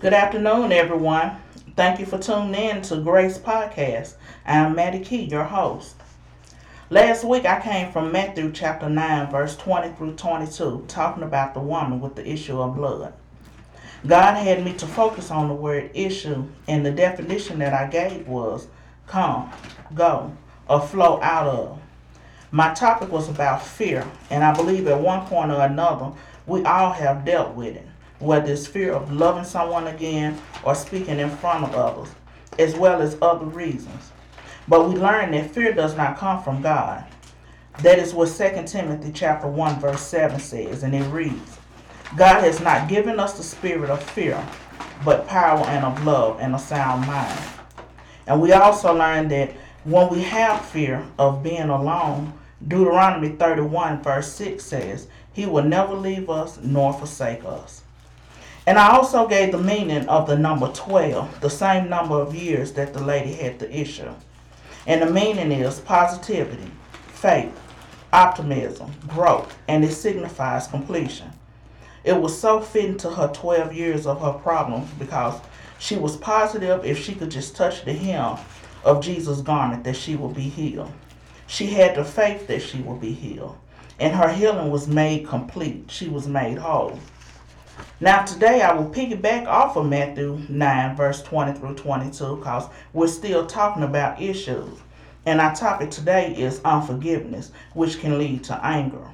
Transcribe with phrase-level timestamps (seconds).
[0.00, 1.36] Good afternoon, everyone.
[1.76, 4.16] Thank you for tuning in to Grace Podcast.
[4.44, 5.96] I'm Mattie Key, your host.
[6.90, 11.60] Last week I came from Matthew chapter 9, verse 20 through 22, talking about the
[11.60, 13.14] woman with the issue of blood.
[14.06, 18.28] God had me to focus on the word issue, and the definition that I gave
[18.28, 18.68] was
[19.06, 19.50] come,
[19.94, 20.36] go,
[20.68, 21.80] or flow out of.
[22.50, 26.12] My topic was about fear, and I believe at one point or another
[26.46, 31.18] we all have dealt with it whether it's fear of loving someone again or speaking
[31.18, 32.08] in front of others,
[32.58, 34.12] as well as other reasons.
[34.66, 37.04] But we learn that fear does not come from God.
[37.82, 41.58] That is what 2 Timothy chapter 1 verse 7 says, and it reads,
[42.16, 44.42] God has not given us the spirit of fear,
[45.04, 47.38] but power and of love and a sound mind.
[48.26, 49.52] And we also learn that
[49.84, 52.32] when we have fear of being alone,
[52.66, 57.83] Deuteronomy 31 verse 6 says, He will never leave us nor forsake us.
[58.66, 62.72] And I also gave the meaning of the number 12, the same number of years
[62.72, 64.10] that the lady had the issue.
[64.86, 66.70] And the meaning is positivity,
[67.08, 67.52] faith,
[68.12, 71.30] optimism, growth, and it signifies completion.
[72.04, 75.40] It was so fitting to her 12 years of her problems because
[75.78, 78.38] she was positive if she could just touch the hem
[78.84, 80.92] of Jesus' garment that she would be healed.
[81.46, 83.56] She had the faith that she would be healed.
[83.98, 85.90] And her healing was made complete.
[85.90, 86.98] She was made whole.
[88.00, 93.06] Now, today I will piggyback off of Matthew 9, verse 20 through 22, because we're
[93.06, 94.78] still talking about issues.
[95.26, 99.08] And our topic today is unforgiveness, which can lead to anger.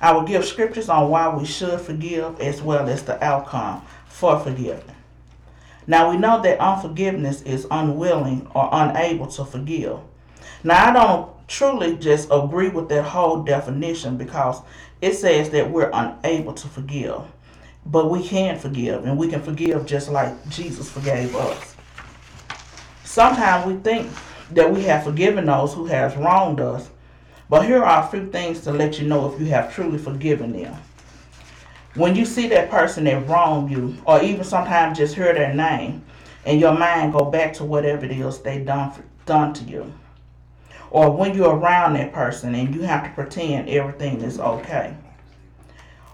[0.00, 4.38] I will give scriptures on why we should forgive as well as the outcome for
[4.38, 4.82] forgiving.
[5.86, 9.98] Now, we know that unforgiveness is unwilling or unable to forgive.
[10.64, 14.60] Now, I don't truly just agree with that whole definition because
[15.00, 17.22] it says that we're unable to forgive
[17.86, 21.76] but we can forgive and we can forgive just like Jesus forgave us.
[23.04, 24.10] Sometimes we think
[24.52, 26.88] that we have forgiven those who has wronged us,
[27.48, 30.52] but here are a few things to let you know if you have truly forgiven
[30.52, 30.76] them.
[31.94, 36.04] When you see that person that wronged you, or even sometimes just hear their name,
[36.46, 39.92] and your mind go back to whatever it is they done for, done to you,
[40.90, 44.94] or when you're around that person and you have to pretend everything is okay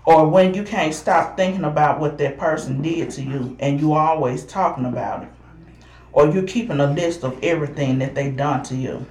[0.08, 3.92] or when you can't stop thinking about what that person did to you and you
[3.92, 5.28] always talking about it
[6.12, 9.04] or you're keeping a list of everything that they done to you.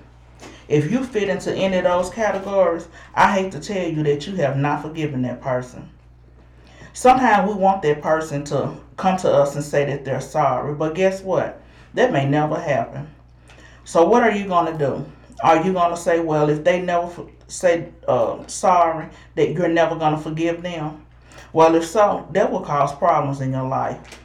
[0.67, 4.37] If you fit into any of those categories i hate to tell you that you
[4.37, 5.87] have not forgiven that person.
[6.93, 10.95] Sometimes we want that person to come to us and say that they're sorry but
[10.95, 11.61] guess what?
[11.93, 13.07] That may never happen.
[13.85, 15.05] So what are you going to do?
[15.43, 19.95] Are you going to say well if they never say uh, sorry that you're never
[19.95, 21.05] going to forgive them?
[21.53, 24.19] Well, if so, that will cause problems in your life.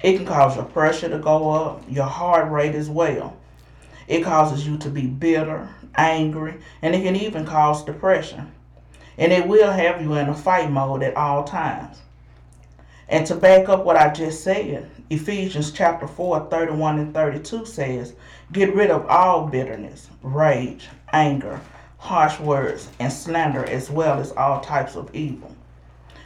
[0.00, 3.36] It can cause your pressure to go up, your heart rate as well.
[4.06, 8.52] It causes you to be bitter, angry, and it can even cause depression.
[9.18, 11.98] And it will have you in a fight mode at all times.
[13.08, 18.14] And to back up what I just said, Ephesians chapter 4, 31 and 32 says,
[18.52, 21.60] Get rid of all bitterness, rage, anger,
[21.98, 25.54] harsh words, and slander, as well as all types of evil.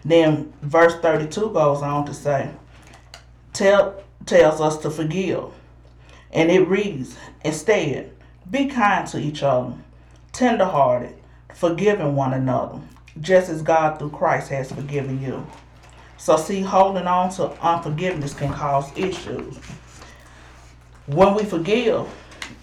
[0.04, 2.50] Then verse 32 goes on to say,
[3.52, 5.44] tell, tells us to forgive.
[6.32, 8.12] And it reads, instead,
[8.50, 9.74] be kind to each other,
[10.32, 11.16] tenderhearted,
[11.54, 12.80] forgiving one another,
[13.20, 15.46] just as God through Christ has forgiven you.
[16.16, 19.58] So, see, holding on to unforgiveness can cause issues.
[21.06, 22.06] When we forgive,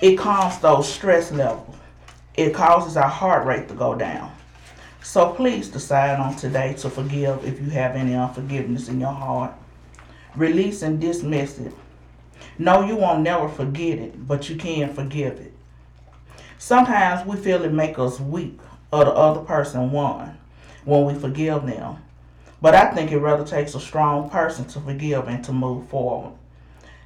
[0.02, 1.76] it calms those stress levels
[2.36, 4.32] it causes our heart rate to go down.
[5.02, 9.54] So please decide on today to forgive if you have any unforgiveness in your heart.
[10.36, 11.74] Release and dismiss it.
[12.58, 15.54] No, you won't never forget it, but you can forgive it.
[16.58, 18.60] Sometimes we feel it make us weak
[18.92, 20.38] or the other person won
[20.84, 21.98] when we forgive them.
[22.62, 26.34] But I think it rather takes a strong person to forgive and to move forward.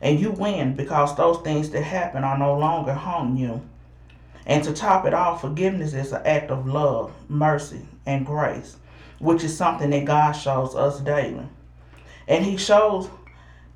[0.01, 3.61] And you win because those things that happen are no longer haunting you.
[4.45, 8.77] And to top it off, forgiveness is an act of love, mercy, and grace,
[9.19, 11.47] which is something that God shows us daily.
[12.27, 13.09] And He shows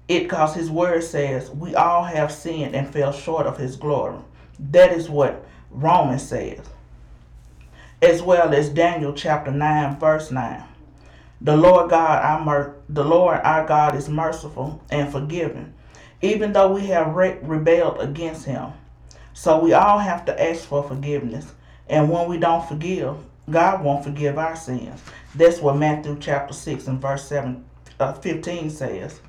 [0.07, 4.17] it because His Word says, We all have sinned and fell short of His glory.
[4.59, 6.59] That is what Romans says,
[8.01, 10.63] as well as Daniel chapter 9, verse 9.
[11.39, 15.73] The Lord God, our mer- the Lord our God is merciful and forgiving,
[16.21, 18.73] even though we have re- rebelled against Him.
[19.37, 21.53] So we all have to ask for forgiveness.
[21.87, 23.17] And when we don't forgive,
[23.47, 24.99] God won't forgive our sins.
[25.35, 27.63] That's what Matthew chapter 6 and verse 7,
[27.99, 29.21] uh, 15 says.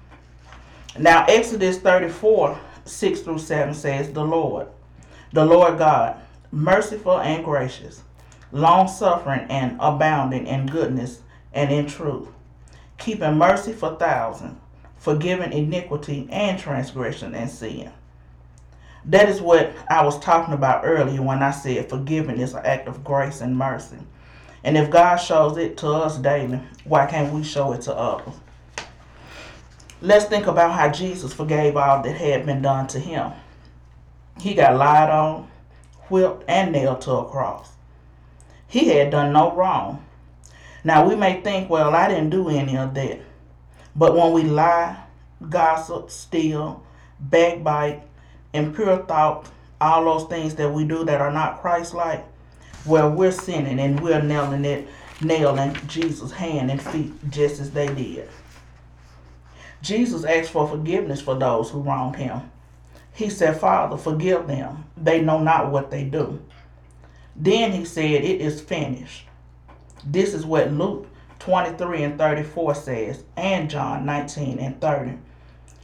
[0.98, 4.68] Now, Exodus 34 6 through 7 says, The Lord,
[5.34, 6.18] the Lord God,
[6.50, 8.00] merciful and gracious,
[8.50, 11.20] long suffering and abounding in goodness
[11.52, 12.28] and in truth,
[12.96, 14.56] keeping mercy for thousands,
[14.96, 17.92] forgiving iniquity and transgression and sin.
[19.08, 22.86] That is what I was talking about earlier when I said forgiving is an act
[22.88, 23.96] of grace and mercy.
[24.62, 28.34] And if God shows it to us daily, why can't we show it to others?
[30.02, 33.32] Let's think about how Jesus forgave all that had been done to him.
[34.38, 35.48] He got lied on,
[36.10, 37.72] whipped, and nailed to a cross.
[38.66, 40.04] He had done no wrong.
[40.84, 43.20] Now we may think, well, I didn't do any of that.
[43.96, 45.02] But when we lie,
[45.48, 46.84] gossip, steal,
[47.18, 48.02] backbite,
[48.52, 49.50] impure thought,
[49.80, 52.24] all those things that we do that are not Christ like,
[52.84, 54.88] well, we're sinning and we're nailing it,
[55.20, 58.28] nailing Jesus' hand and feet just as they did.
[59.82, 62.50] Jesus asked for forgiveness for those who wronged him.
[63.12, 64.84] He said, Father, forgive them.
[64.96, 66.40] They know not what they do.
[67.36, 69.24] Then he said, It is finished.
[70.04, 71.06] This is what Luke
[71.38, 75.18] 23 and 34 says, and John 19 and 30.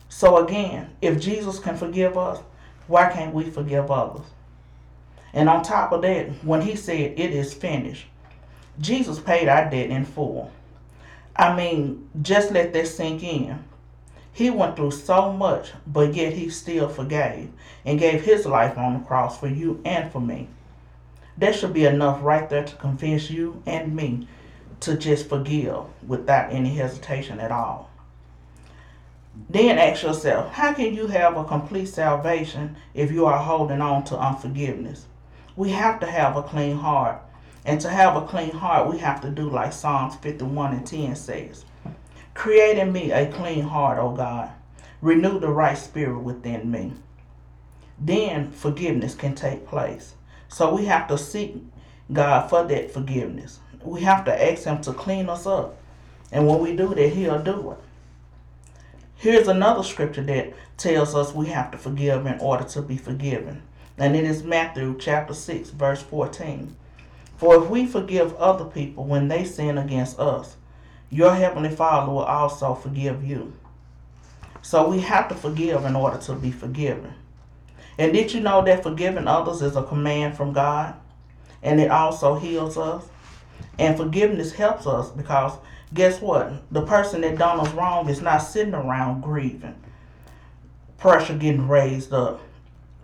[0.08, 2.40] So again, if Jesus can forgive us,
[2.86, 4.26] why can't we forgive others?
[5.32, 8.06] And on top of that, when he said, It is finished,
[8.78, 10.50] Jesus paid our debt in full.
[11.36, 13.64] I mean, just let that sink in.
[14.32, 17.50] He went through so much, but yet he still forgave
[17.84, 20.48] and gave his life on the cross for you and for me.
[21.38, 24.28] That should be enough right there to convince you and me
[24.80, 27.90] to just forgive without any hesitation at all.
[29.48, 34.04] Then ask yourself, how can you have a complete salvation if you are holding on
[34.04, 35.06] to unforgiveness?
[35.56, 37.20] We have to have a clean heart.
[37.64, 41.16] And to have a clean heart, we have to do like Psalms 51 and 10
[41.16, 41.64] says.
[42.34, 44.50] Create in me a clean heart, O God.
[45.00, 46.92] Renew the right spirit within me.
[47.98, 50.14] Then forgiveness can take place.
[50.48, 51.56] So we have to seek
[52.12, 53.60] God for that forgiveness.
[53.82, 55.76] We have to ask Him to clean us up.
[56.32, 57.78] And when we do that, He'll do it.
[59.24, 63.62] Here's another scripture that tells us we have to forgive in order to be forgiven.
[63.96, 66.76] And it is Matthew chapter 6, verse 14.
[67.38, 70.56] For if we forgive other people when they sin against us,
[71.08, 73.54] your heavenly Father will also forgive you.
[74.60, 77.14] So we have to forgive in order to be forgiven.
[77.96, 80.96] And did you know that forgiving others is a command from God?
[81.62, 83.08] And it also heals us.
[83.78, 85.54] And forgiveness helps us because
[85.94, 86.70] guess what?
[86.72, 89.76] The person that done us wrong is not sitting around grieving,
[90.98, 92.40] pressure getting raised up.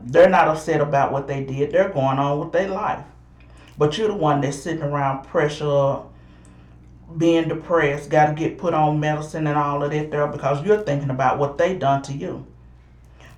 [0.01, 1.71] They're not upset about what they did.
[1.71, 3.05] They're going on with their life.
[3.79, 6.01] But you're the one that's sitting around pressure
[7.17, 10.83] being depressed, got to get put on medicine and all of that there because you're
[10.83, 12.47] thinking about what they done to you.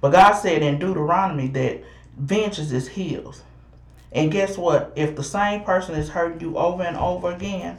[0.00, 1.82] But God said in Deuteronomy that
[2.16, 3.43] vengeance is His.
[4.10, 4.93] And guess what?
[4.94, 7.78] If the same person is hurting you over and over again,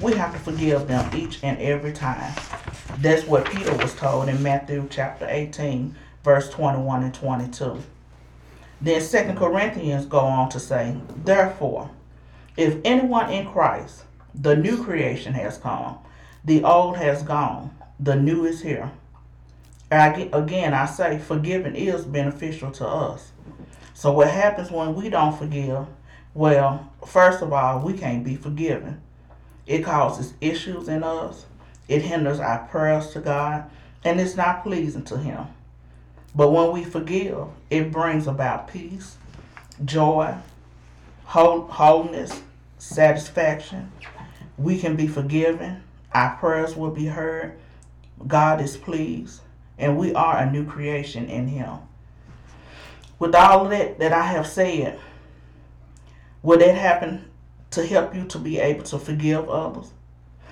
[0.00, 2.34] we have to forgive them each and every time.
[2.98, 5.94] That's what Peter was told in Matthew chapter 18,
[6.24, 7.82] verse 21 and 22.
[8.80, 11.90] Then Second Corinthians go on to say, Therefore,
[12.56, 15.98] if anyone in Christ, the new creation has come.
[16.44, 17.76] The old has gone.
[17.98, 18.90] The new is here.
[19.90, 23.32] Again, I say forgiving is beneficial to us.
[23.92, 25.86] So, what happens when we don't forgive?
[26.32, 29.02] Well, first of all, we can't be forgiven.
[29.66, 31.46] It causes issues in us,
[31.88, 33.70] it hinders our prayers to God,
[34.04, 35.46] and it's not pleasing to Him.
[36.34, 39.16] But when we forgive, it brings about peace,
[39.84, 40.34] joy,
[41.24, 42.40] wholeness,
[42.78, 43.90] satisfaction,
[44.56, 47.58] we can be forgiven, our prayers will be heard,
[48.26, 49.40] God is pleased,
[49.78, 51.78] and we are a new creation in Him.
[53.18, 54.98] With all of that that I have said,
[56.42, 57.24] will that happen
[57.70, 59.92] to help you to be able to forgive others?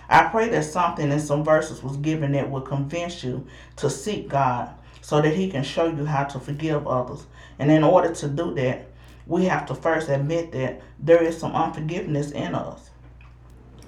[0.09, 3.47] I pray that something in some verses was given that will convince you
[3.77, 4.71] to seek God
[5.03, 7.27] so that He can show you how to forgive others.
[7.59, 8.89] And in order to do that,
[9.27, 12.91] we have to first admit that there is some unforgiveness in us.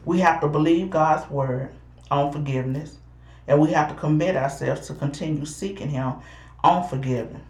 [0.05, 1.71] We have to believe God's word
[2.11, 2.99] on forgiveness,
[3.47, 6.15] and we have to commit ourselves to continue seeking Him
[6.63, 7.41] on forgiving.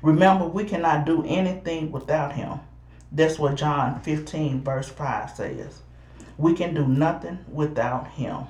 [0.00, 2.60] Remember, we cannot do anything without Him.
[3.14, 5.82] That's what John 15, verse 5 says.
[6.38, 8.46] We can do nothing without Him.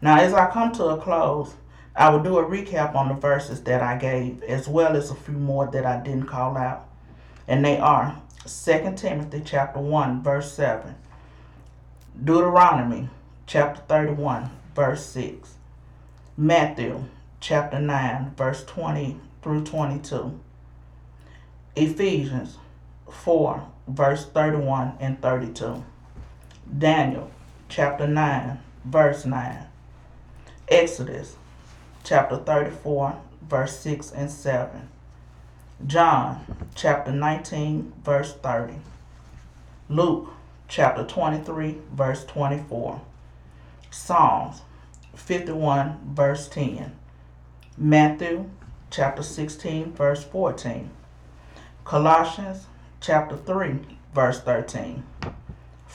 [0.00, 1.54] Now, as I come to a close,
[1.96, 5.16] I will do a recap on the verses that I gave, as well as a
[5.16, 6.88] few more that I didn't call out.
[7.48, 10.94] And they are 2 Timothy chapter 1, verse 7.
[12.22, 13.08] Deuteronomy
[13.46, 15.56] chapter 31, verse 6.
[16.36, 17.04] Matthew
[17.40, 20.38] chapter 9, verse 20 through 22.
[21.74, 22.56] Ephesians
[23.12, 25.84] 4, verse 31 and 32.
[26.78, 27.30] Daniel
[27.68, 29.64] chapter 9, verse 9.
[30.68, 31.36] Exodus
[32.04, 34.88] chapter 34, verse 6 and 7.
[35.86, 38.74] John chapter 19, verse 30.
[39.88, 40.30] Luke
[40.68, 43.00] chapter 23, verse 24.
[43.90, 44.62] Psalms
[45.14, 46.92] 51, verse 10.
[47.76, 48.48] Matthew
[48.90, 50.90] chapter 16, verse 14.
[51.84, 52.66] Colossians
[53.00, 53.78] chapter 3,
[54.14, 55.02] verse 13.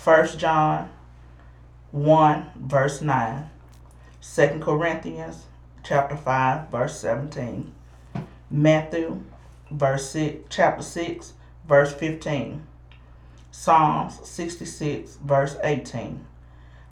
[0.04, 0.90] 1 John
[1.92, 3.50] 1, verse 9.
[4.22, 5.46] 2 Corinthians
[5.84, 7.72] chapter 5, verse 17.
[8.50, 9.22] Matthew
[9.72, 11.34] verse 6, chapter 6,
[11.68, 12.66] verse 15.
[13.52, 16.26] Psalms 66, verse 18.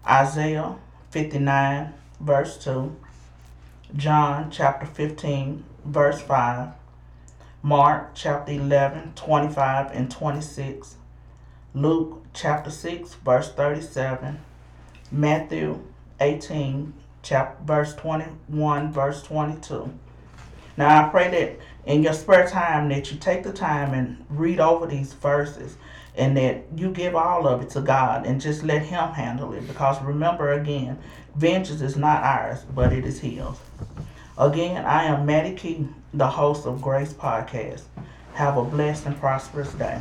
[0.07, 0.75] Isaiah
[1.11, 2.95] 59, verse 2.
[3.95, 6.69] John chapter 15, verse 5.
[7.65, 10.97] Mark chapter 11, 25 and 26.
[11.73, 14.37] Luke chapter 6, verse 37.
[15.09, 15.79] Matthew
[16.19, 19.93] 18, chapter, verse 21, verse 22.
[20.75, 24.59] Now I pray that in your spare time that you take the time and read
[24.59, 25.77] over these verses
[26.15, 29.65] and that you give all of it to God and just let him handle it
[29.69, 30.99] because remember again,
[31.33, 33.45] vengeance is not ours, but it is his.
[34.37, 37.83] Again, I am Mattie Key, the host of Grace Podcast.
[38.33, 39.99] Have a blessed and prosperous day.